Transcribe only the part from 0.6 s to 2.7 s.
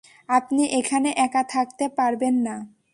এখানে একা থাকতে পারবেন না।